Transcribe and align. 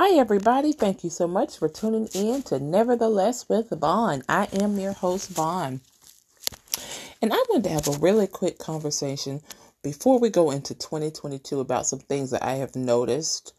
Hi, 0.00 0.16
everybody. 0.16 0.72
Thank 0.72 1.02
you 1.02 1.10
so 1.10 1.26
much 1.26 1.58
for 1.58 1.68
tuning 1.68 2.06
in 2.14 2.44
to 2.44 2.60
Nevertheless 2.60 3.48
with 3.48 3.70
Vaughn. 3.70 4.22
I 4.28 4.44
am 4.52 4.78
your 4.78 4.92
host, 4.92 5.28
Vaughn. 5.30 5.80
And 7.20 7.32
I 7.32 7.44
wanted 7.48 7.64
to 7.64 7.70
have 7.70 7.88
a 7.88 7.98
really 7.98 8.28
quick 8.28 8.58
conversation 8.58 9.40
before 9.82 10.20
we 10.20 10.30
go 10.30 10.52
into 10.52 10.72
2022 10.72 11.58
about 11.58 11.84
some 11.84 11.98
things 11.98 12.30
that 12.30 12.44
I 12.44 12.58
have 12.58 12.76
noticed 12.76 13.54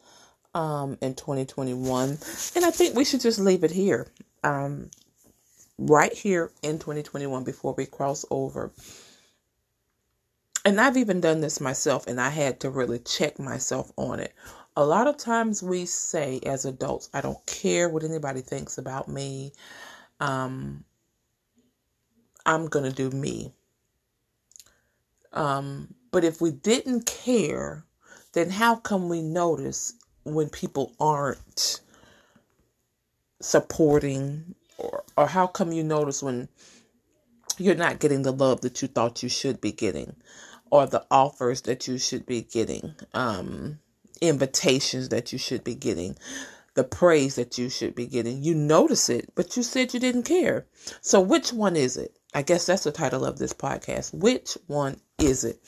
um, 0.56 0.98
in 1.02 1.14
2021. 1.14 2.18
And 2.56 2.66
I 2.66 2.72
think 2.72 2.96
we 2.96 3.04
should 3.04 3.20
just 3.20 3.40
leave 3.40 3.66
it 3.66 3.72
here, 3.72 4.08
um, 4.42 4.92
right 5.78 6.14
here 6.14 6.52
in 6.64 6.80
2021 6.80 7.44
before 7.44 7.74
we 7.74 7.86
cross 7.86 8.24
over. 8.32 8.72
And 10.64 10.80
I've 10.80 10.96
even 10.96 11.20
done 11.20 11.42
this 11.42 11.60
myself, 11.60 12.08
and 12.08 12.20
I 12.20 12.30
had 12.30 12.62
to 12.62 12.70
really 12.70 13.00
check 13.00 13.40
myself 13.40 13.92
on 13.98 14.22
it 14.22 14.34
a 14.80 14.86
lot 14.86 15.08
of 15.08 15.18
times 15.18 15.62
we 15.62 15.86
say 15.86 16.40
as 16.46 16.64
adults, 16.64 17.10
I 17.14 17.20
don't 17.20 17.46
care 17.46 17.90
what 17.90 18.06
anybody 18.06 18.40
thinks 18.40 18.78
about 18.78 19.10
me. 19.10 19.52
Um, 20.22 20.86
I'm 22.46 22.68
going 22.68 22.86
to 22.90 22.96
do 22.96 23.10
me. 23.10 23.52
Um, 25.34 25.94
but 26.12 26.24
if 26.24 26.40
we 26.40 26.52
didn't 26.52 27.06
care, 27.06 27.84
then 28.32 28.50
how 28.50 28.78
come 28.78 29.10
we 29.10 29.22
notice 29.22 29.96
when 30.24 30.48
people 30.48 30.94
aren't 30.98 31.82
supporting 33.42 34.56
or 34.78 35.04
or 35.18 35.28
how 35.28 35.46
come 35.46 35.74
you 35.74 35.84
notice 35.84 36.24
when 36.24 36.48
you're 37.58 37.76
not 37.76 38.00
getting 38.00 38.22
the 38.22 38.32
love 38.32 38.62
that 38.62 38.82
you 38.82 38.88
thought 38.88 39.24
you 39.24 39.30
should 39.30 39.60
be 39.60 39.74
getting 39.74 40.16
or 40.72 40.86
the 40.86 41.06
offers 41.12 41.62
that 41.64 41.86
you 41.88 41.98
should 41.98 42.26
be 42.26 42.42
getting 42.42 42.96
um 43.14 43.80
invitations 44.22 45.10
that 45.10 45.32
you 45.32 45.38
should 45.40 45.64
be 45.64 45.76
getting, 45.76 46.16
the 46.76 46.84
praise 46.84 47.36
that 47.36 47.58
you 47.58 47.70
should 47.70 47.96
be 47.96 48.08
getting. 48.08 48.44
You 48.44 48.56
notice 48.56 49.10
it, 49.10 49.32
but 49.36 49.58
you 49.58 49.64
said 49.64 49.94
you 49.94 50.00
didn't 50.00 50.24
care. 50.24 50.66
So, 51.02 51.20
which 51.20 51.52
one 51.52 51.76
is 51.76 51.98
it? 51.98 52.18
I 52.34 52.42
guess 52.42 52.66
that's 52.66 52.84
the 52.84 52.92
title 52.92 53.26
of 53.26 53.40
this 53.40 53.54
podcast. 53.54 54.14
Which 54.14 54.58
one 54.68 55.00
is 55.18 55.44
it? 55.44 55.60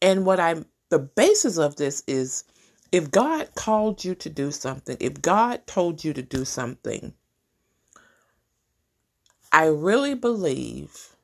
And 0.00 0.24
what 0.24 0.40
I'm, 0.40 0.66
the 0.90 0.98
basis 0.98 1.58
of 1.58 1.76
this 1.76 2.02
is 2.06 2.44
if 2.92 3.10
God 3.10 3.54
called 3.54 4.04
you 4.04 4.14
to 4.16 4.30
do 4.30 4.50
something, 4.50 4.96
if 5.00 5.20
God 5.20 5.66
told 5.66 6.04
you 6.04 6.12
to 6.12 6.22
do 6.22 6.44
something, 6.44 7.12
I 9.52 9.66
really 9.66 10.14
believe 10.14 11.16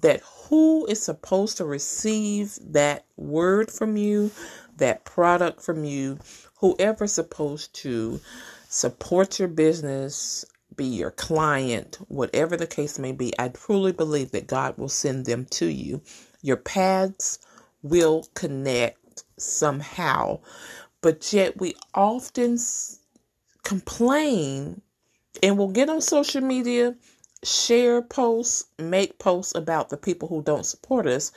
that 0.00 0.20
who 0.20 0.86
is 0.86 1.02
supposed 1.02 1.56
to 1.56 1.64
receive 1.64 2.58
that 2.62 3.04
word 3.16 3.70
from 3.70 3.96
you, 3.96 4.30
that 4.78 5.04
product 5.04 5.62
from 5.62 5.84
you, 5.84 6.18
whoever's 6.56 7.12
supposed 7.12 7.74
to 7.76 8.20
support 8.68 9.38
your 9.38 9.48
business, 9.48 10.44
be 10.76 10.84
your 10.86 11.10
client, 11.10 11.98
whatever 12.08 12.56
the 12.56 12.66
case 12.66 12.98
may 12.98 13.12
be, 13.12 13.32
I 13.38 13.48
truly 13.48 13.92
believe 13.92 14.30
that 14.32 14.46
God 14.46 14.78
will 14.78 14.88
send 14.88 15.26
them 15.26 15.46
to 15.52 15.66
you. 15.66 16.02
Your 16.42 16.56
paths 16.56 17.38
will 17.82 18.26
connect 18.34 19.24
somehow, 19.36 20.40
but 21.00 21.32
yet 21.32 21.58
we 21.58 21.74
often 21.94 22.58
complain 23.62 24.80
and 25.42 25.58
we'll 25.58 25.68
get 25.68 25.88
on 25.88 26.00
social 26.00 26.40
media, 26.40 26.96
share 27.44 28.02
posts, 28.02 28.66
make 28.78 29.18
posts 29.18 29.54
about 29.54 29.88
the 29.90 29.96
people 29.96 30.28
who 30.28 30.42
don't 30.42 30.66
support 30.66 31.06
us. 31.06 31.32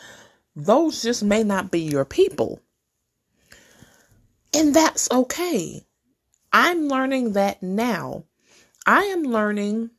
Those 0.55 1.01
just 1.01 1.23
may 1.23 1.43
not 1.43 1.71
be 1.71 1.81
your 1.81 2.05
people. 2.05 2.59
And 4.53 4.73
that's 4.75 5.09
okay. 5.11 5.85
I'm 6.51 6.87
learning 6.87 7.33
that 7.33 7.63
now. 7.63 8.25
I 8.85 9.03
am 9.05 9.23
learning, 9.23 9.91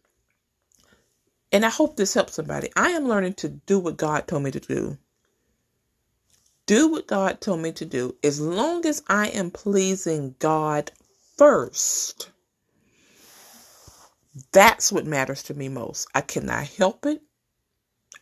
and 1.53 1.65
I 1.65 1.71
hope 1.71 1.97
this 1.97 2.15
helps 2.15 2.35
somebody. 2.35 2.71
I 2.77 2.91
am 2.91 3.09
learning 3.09 3.35
to 3.35 3.49
do 3.49 3.79
what 3.79 3.97
God 3.97 4.27
told 4.27 4.43
me 4.43 4.51
to 4.51 4.61
do. 4.61 4.99
Do 6.67 6.89
what 6.89 7.07
God 7.07 7.41
told 7.41 7.61
me 7.61 7.73
to 7.73 7.85
do 7.85 8.17
as 8.23 8.41
long 8.41 8.87
as 8.87 9.03
I 9.09 9.29
am 9.29 9.51
pleasing 9.51 10.35
God 10.39 10.93
first. 11.37 12.31
That's 14.53 14.93
what 14.93 15.07
matters 15.07 15.43
to 15.45 15.55
me 15.55 15.69
most. 15.69 16.09
I 16.15 16.21
cannot 16.21 16.67
help 16.69 17.07
it. 17.07 17.23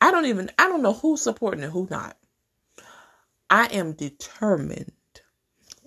I 0.00 0.10
don't 0.10 0.26
even, 0.26 0.50
I 0.58 0.68
don't 0.68 0.82
know 0.82 0.92
who's 0.94 1.22
supporting 1.22 1.62
and 1.62 1.72
who 1.72 1.86
not. 1.90 2.16
I 3.48 3.66
am 3.66 3.92
determined 3.92 4.92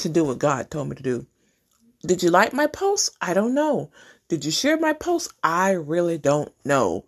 to 0.04 0.10
do 0.10 0.24
what 0.24 0.40
God 0.40 0.70
told 0.70 0.90
me 0.90 0.96
to 0.96 1.04
do. 1.04 1.26
Did 2.06 2.22
you 2.24 2.30
like 2.30 2.54
my 2.54 2.68
post? 2.68 3.16
I 3.22 3.34
don't 3.34 3.54
know. 3.54 3.92
Did 4.28 4.46
you 4.46 4.52
share 4.52 4.78
my 4.78 4.94
post? 4.94 5.34
I 5.44 5.72
really 5.72 6.18
don't 6.18 6.54
know. 6.66 7.06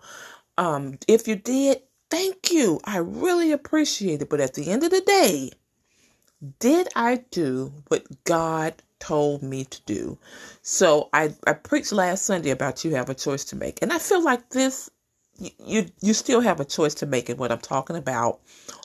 Um, 0.58 0.98
if 1.08 1.28
you 1.28 1.36
did, 1.36 1.82
thank 2.10 2.52
you. 2.52 2.80
I 2.84 2.98
really 2.98 3.52
appreciate 3.52 4.22
it. 4.22 4.30
But 4.30 4.40
at 4.40 4.54
the 4.54 4.70
end 4.72 4.84
of 4.84 4.92
the 4.92 5.02
day, 5.02 5.52
did 6.60 6.88
I 6.96 7.26
do 7.32 7.74
what 7.90 8.06
God 8.24 8.74
told 9.00 9.44
me 9.44 9.66
to 9.66 9.82
do? 9.86 10.18
So 10.62 11.10
I, 11.14 11.34
I 11.46 11.54
preached 11.54 11.92
last 11.92 12.26
Sunday 12.26 12.52
about 12.52 12.86
you 12.86 12.96
have 12.96 13.10
a 13.10 13.16
choice 13.16 13.46
to 13.46 13.56
make. 13.56 13.82
And 13.82 13.92
I 13.92 14.00
feel 14.00 14.24
like 14.24 14.50
this 14.50 14.90
you 15.38 15.86
you 16.02 16.14
still 16.14 16.40
have 16.42 16.60
a 16.60 16.66
choice 16.66 16.94
to 16.96 17.06
make 17.06 17.30
in 17.30 17.38
what 17.38 17.52
I'm 17.52 17.60
talking 17.60 17.96
about 17.96 18.40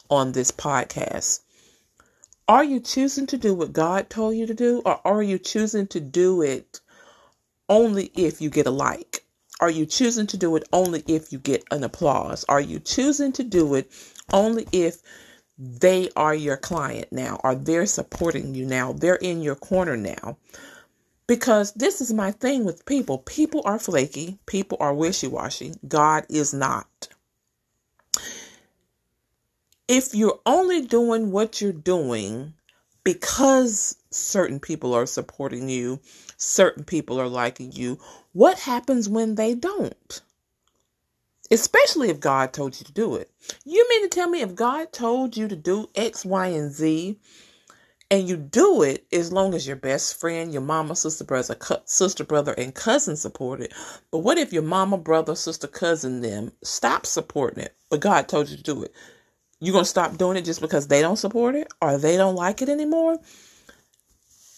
on 0.09 0.33
this 0.33 0.51
podcast. 0.51 1.41
Are 2.51 2.65
you 2.65 2.81
choosing 2.81 3.29
to 3.29 3.39
do 3.39 3.55
what 3.55 3.73
God 3.73 4.11
told 4.11 4.35
you 4.35 4.45
to 4.45 4.55
do, 4.55 4.83
or 4.85 5.01
are 5.07 5.23
you 5.23 5.39
choosing 5.39 5.87
to 5.87 6.01
do 6.01 6.43
it 6.43 6.81
only 7.69 8.11
if 8.17 8.41
you 8.41 8.51
get 8.51 8.67
a 8.67 8.73
like? 8.73 9.25
Are 9.61 9.71
you 9.71 9.87
choosing 9.87 10.27
to 10.27 10.37
do 10.37 10.57
it 10.57 10.69
only 10.73 11.05
if 11.07 11.33
you 11.33 11.39
get 11.39 11.63
an 11.71 11.85
applause? 11.85 12.45
Are 12.49 12.61
you 12.61 12.81
choosing 12.81 13.31
to 13.35 13.45
do 13.45 13.77
it 13.77 13.93
only 14.33 14.67
if 14.73 14.97
they 15.57 16.11
are 16.17 16.35
your 16.35 16.57
client 16.57 17.13
now, 17.13 17.41
or 17.45 17.55
they're 17.55 17.87
supporting 17.87 18.53
you 18.57 18.67
now, 18.67 18.95
they're 18.95 19.15
in 19.15 19.43
your 19.43 19.55
corner 19.55 19.97
now? 19.97 20.37
Because 21.29 21.73
this 21.75 22.01
is 22.01 22.13
my 22.13 22.33
thing 22.33 22.65
with 22.65 22.85
people. 22.85 23.19
People 23.19 23.63
are 23.65 23.79
flaky, 23.79 24.41
people 24.47 24.77
are 24.81 24.93
wishy 24.93 25.29
washy. 25.29 25.75
God 25.87 26.27
is 26.29 26.53
not 26.53 27.10
if 29.91 30.15
you're 30.15 30.39
only 30.47 30.83
doing 30.83 31.33
what 31.33 31.61
you're 31.61 31.73
doing 31.73 32.55
because 33.03 33.97
certain 34.13 34.61
people 34.61 34.95
are 34.95 35.05
supporting 35.05 35.69
you, 35.69 35.99
certain 36.37 36.85
people 36.85 37.21
are 37.21 37.27
liking 37.27 37.73
you, 37.73 37.99
what 38.33 38.57
happens 38.61 39.09
when 39.09 39.35
they 39.35 39.53
don't? 39.53 40.23
Especially 41.51 42.09
if 42.09 42.21
God 42.21 42.53
told 42.53 42.79
you 42.79 42.85
to 42.85 42.93
do 42.93 43.17
it. 43.17 43.33
You 43.65 43.85
mean 43.91 44.03
to 44.03 44.09
tell 44.09 44.29
me 44.29 44.43
if 44.43 44.55
God 44.55 44.93
told 44.93 45.37
you 45.37 45.49
to 45.49 45.57
do 45.57 45.91
X, 45.97 46.25
Y, 46.25 46.47
and 46.47 46.71
Z, 46.71 47.19
and 48.13 48.29
you 48.29 48.37
do 48.37 48.83
it 48.83 49.05
as 49.13 49.33
long 49.33 49.55
as 49.55 49.67
your 49.67 49.75
best 49.75 50.21
friend, 50.21 50.53
your 50.53 50.63
mama, 50.63 50.95
sister, 50.95 51.25
brother, 51.25 51.57
sister, 51.85 52.23
brother, 52.23 52.53
and 52.53 52.77
cousin 52.77 53.17
support 53.17 53.61
it. 53.61 53.75
But 54.13 54.19
what 54.19 54.39
if 54.39 54.53
your 54.53 54.63
mama, 54.63 54.99
brother, 54.99 55.35
sister, 55.35 55.67
cousin, 55.67 56.21
them 56.21 56.53
stop 56.63 57.07
supporting 57.07 57.65
it, 57.65 57.75
but 57.89 57.99
God 57.99 58.29
told 58.29 58.51
you 58.51 58.57
to 58.57 58.63
do 58.63 58.85
it? 58.85 58.95
You 59.61 59.73
gonna 59.73 59.85
stop 59.85 60.17
doing 60.17 60.37
it 60.37 60.45
just 60.45 60.61
because 60.61 60.89
they 60.89 61.01
don't 61.01 61.17
support 61.17 61.55
it 61.55 61.69
or 61.81 61.99
they 61.99 62.17
don't 62.17 62.35
like 62.35 62.63
it 62.63 62.69
anymore? 62.69 63.19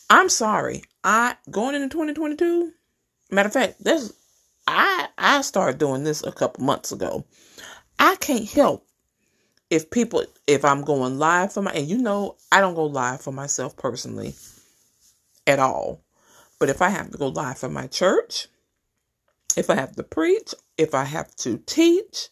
I'm 0.09 0.29
sorry. 0.29 0.83
I 1.05 1.37
going 1.51 1.75
into 1.75 1.89
2022 1.89 2.73
matter 3.31 3.47
of 3.47 3.53
fact 3.53 3.83
this 3.83 4.13
i 4.69 5.09
i 5.17 5.41
started 5.41 5.79
doing 5.79 6.05
this 6.05 6.23
a 6.23 6.33
couple 6.33 6.65
months 6.65 6.93
ago. 6.93 7.25
I 7.99 8.17
can't 8.17 8.49
help 8.49 8.87
if 9.71 9.91
people 9.91 10.25
if 10.47 10.65
i'm 10.65 10.83
going 10.83 11.19
live 11.19 11.53
for 11.53 11.63
my 11.63 11.73
and 11.73 11.89
you 11.89 11.99
know 11.99 12.37
i 12.53 12.61
don't 12.61 12.75
go 12.75 12.84
live 12.84 13.23
for 13.23 13.33
myself 13.33 13.77
personally 13.77 14.34
at 15.47 15.59
all. 15.59 16.05
But 16.61 16.69
if 16.69 16.83
i 16.83 16.91
have 16.91 17.11
to 17.11 17.19
go 17.19 17.28
live 17.28 17.59
for 17.59 17.69
my 17.69 17.87
church 17.87 18.48
if 19.57 19.71
i 19.71 19.75
have 19.75 19.97
to 19.97 20.03
preach 20.03 20.55
if 20.78 20.95
i 20.95 21.05
have 21.05 21.34
to 21.37 21.59
teach 21.66 22.28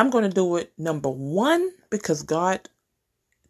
I'm 0.00 0.08
going 0.08 0.24
to 0.24 0.30
do 0.30 0.56
it 0.56 0.72
number 0.78 1.10
one, 1.10 1.72
because 1.90 2.22
God 2.22 2.70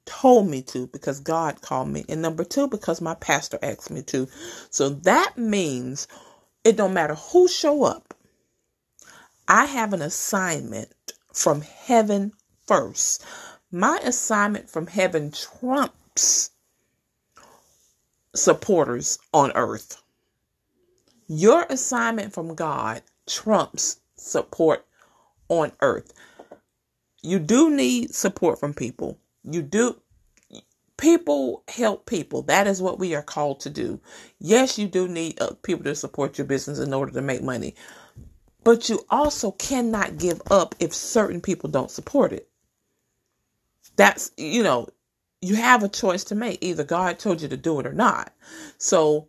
told 0.05 0.49
me 0.49 0.63
to, 0.63 0.89
because 0.89 1.21
God 1.21 1.63
called 1.63 1.87
me. 1.87 2.05
And 2.09 2.21
number 2.21 2.43
two, 2.43 2.67
because 2.67 3.01
my 3.01 3.15
pastor 3.15 3.57
asked 3.63 3.89
me 3.89 4.03
to. 4.09 4.27
So 4.69 4.89
that 4.89 5.39
means 5.39 6.09
it 6.65 6.77
don't 6.77 6.93
matter 6.93 7.15
who 7.15 7.47
show 7.47 7.85
up. 7.85 8.15
I 9.47 9.67
have 9.67 9.93
an 9.93 10.03
assignment 10.03 10.93
from 11.33 11.61
heaven 11.61 12.33
first. 12.67 13.25
My 13.71 14.01
assignment 14.03 14.69
from 14.69 14.89
heaven 14.89 15.31
trumps 15.31 16.51
supporters 18.35 19.21
on 19.33 19.53
earth. 19.55 20.03
Your 21.29 21.65
assignment 21.71 22.33
from 22.33 22.57
God 22.57 23.03
trumps 23.29 24.01
support 24.17 24.85
on 25.49 25.71
earth 25.81 26.13
you 27.23 27.39
do 27.39 27.71
need 27.71 28.15
support 28.15 28.61
from 28.61 28.75
people. 28.75 29.19
You 29.45 29.63
do 29.63 29.97
People 30.97 31.65
help 31.69 32.05
people. 32.05 32.43
That 32.43 32.67
is 32.67 32.83
what 32.83 32.99
we 32.99 33.15
are 33.15 33.23
called 33.23 33.61
to 33.61 33.71
do. 33.71 33.99
Yes, 34.39 34.79
you 34.79 34.87
do 34.87 35.09
need 35.09 35.41
uh, 35.41 35.53
people 35.63 35.85
to 35.85 35.95
support 35.95 36.37
your 36.37 36.47
business 36.47 36.79
in 36.79 36.93
order 36.93 37.11
to 37.13 37.23
make 37.23 37.43
money, 37.43 37.75
but 38.65 38.91
you 38.91 39.01
also 39.09 39.53
cannot 39.53 40.19
give 40.19 40.43
up 40.51 40.75
if 40.79 40.93
certain 40.93 41.41
people 41.41 41.71
don't 41.71 41.91
support 41.91 42.33
it. 42.33 42.49
That's, 43.97 44.31
you 44.37 44.63
know, 44.63 44.89
you 45.41 45.57
have 45.57 45.83
a 45.83 45.89
choice 45.89 46.25
to 46.25 46.35
make. 46.35 46.59
Either 46.63 46.85
God 46.85 47.19
told 47.19 47.41
you 47.41 47.49
to 47.49 47.57
do 47.57 47.81
it 47.81 47.87
or 47.87 47.95
not. 47.95 48.35
So 48.77 49.29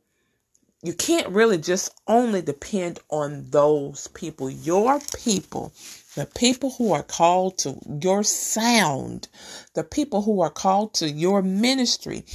you 0.84 0.94
can't 0.94 1.30
really 1.30 1.58
just 1.58 1.94
only 2.08 2.42
depend 2.42 3.00
on 3.10 3.50
those 3.52 4.08
people. 4.10 4.50
Your 4.50 5.00
people, 5.24 5.74
the 6.16 6.26
people 6.26 6.72
who 6.72 6.92
are 6.92 7.04
called 7.04 7.58
to 7.60 7.78
your 8.02 8.24
sound, 8.24 9.30
the 9.76 9.84
people 9.84 10.22
who 10.24 10.42
are 10.42 10.50
called 10.50 10.94
to 10.96 11.10
your 11.10 11.42
ministry, 11.42 12.26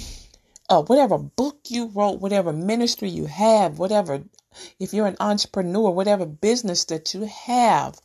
uh, 0.69 0.83
whatever 0.83 1.19
book 1.19 1.59
you 1.69 1.89
wrote, 1.89 2.21
whatever 2.21 2.53
ministry 2.53 3.09
you 3.09 3.27
have, 3.27 3.79
whatever, 3.79 4.23
if 4.81 4.95
you're 4.95 5.07
an 5.07 5.17
entrepreneur, 5.21 5.91
whatever 5.91 6.25
business 6.25 6.85
that 6.87 7.13
you 7.13 7.25
have, 7.27 7.99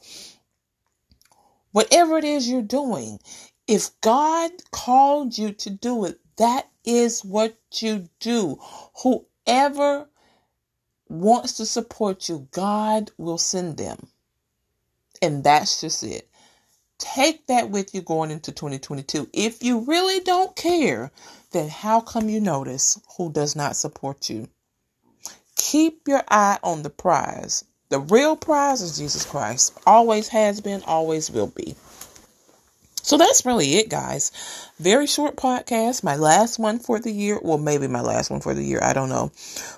whatever 1.71 2.17
it 2.17 2.25
is 2.25 2.49
you're 2.49 2.61
doing, 2.61 3.19
if 3.67 3.89
God 4.01 4.51
called 4.71 5.37
you 5.37 5.53
to 5.53 5.69
do 5.69 6.05
it, 6.05 6.19
that 6.37 6.67
is 6.83 7.23
what 7.23 7.57
you 7.75 8.09
do. 8.19 8.57
Whoever 9.03 10.09
wants 11.07 11.53
to 11.53 11.65
support 11.65 12.27
you, 12.27 12.47
God 12.51 13.11
will 13.17 13.37
send 13.37 13.77
them. 13.77 14.07
And 15.21 15.43
that's 15.43 15.81
just 15.81 16.03
it. 16.03 16.27
Take 16.97 17.47
that 17.47 17.69
with 17.69 17.95
you 17.95 18.01
going 18.01 18.31
into 18.31 18.51
2022. 18.51 19.29
If 19.33 19.63
you 19.63 19.79
really 19.79 20.19
don't 20.19 20.55
care, 20.55 21.11
then 21.51 21.67
how 21.69 21.99
come 21.99 22.29
you 22.29 22.39
notice 22.39 22.99
who 23.17 23.31
does 23.31 23.55
not 23.55 23.75
support 23.75 24.29
you? 24.29 24.47
Keep 25.55 26.07
your 26.07 26.23
eye 26.29 26.59
on 26.63 26.83
the 26.83 26.89
prize. 26.89 27.65
The 27.89 27.99
real 27.99 28.35
prize 28.35 28.81
is 28.81 28.97
Jesus 28.97 29.25
Christ. 29.25 29.77
Always 29.85 30.29
has 30.29 30.61
been, 30.61 30.81
always 30.83 31.29
will 31.29 31.47
be. 31.47 31.75
So 33.03 33.17
that's 33.17 33.45
really 33.45 33.75
it, 33.75 33.89
guys. 33.89 34.31
Very 34.79 35.07
short 35.07 35.35
podcast. 35.35 36.03
My 36.03 36.15
last 36.15 36.59
one 36.59 36.79
for 36.79 36.99
the 36.99 37.11
year. 37.11 37.39
Well, 37.41 37.57
maybe 37.57 37.87
my 37.87 38.01
last 38.01 38.29
one 38.29 38.41
for 38.41 38.53
the 38.53 38.63
year. 38.63 38.79
I 38.81 38.93
don't 38.93 39.09
know. 39.09 39.31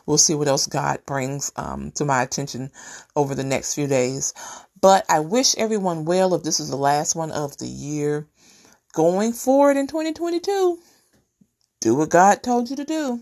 We'll 0.05 0.17
see 0.17 0.35
what 0.35 0.49
else 0.49 0.67
God 0.67 0.99
brings 1.05 1.51
um, 1.55 1.91
to 1.91 2.05
my 2.05 2.21
attention 2.21 2.69
over 3.15 3.33
the 3.33 3.45
next 3.45 3.75
few 3.75 3.87
days. 3.87 4.33
But 4.83 5.05
I 5.07 5.21
wish 5.21 5.55
everyone 5.57 6.03
well 6.03 6.33
if 6.33 6.43
this 6.43 6.59
is 6.59 6.69
the 6.69 6.75
last 6.75 7.15
one 7.15 7.31
of 7.31 7.57
the 7.57 7.67
year. 7.67 8.27
Going 8.91 9.31
forward 9.31 9.77
in 9.77 9.87
2022, 9.87 10.77
do 11.79 11.95
what 11.95 12.09
God 12.09 12.43
told 12.43 12.69
you 12.69 12.75
to 12.75 12.83
do. 12.83 13.21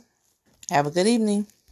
Have 0.71 0.87
a 0.87 0.91
good 0.91 1.05
evening. 1.05 1.45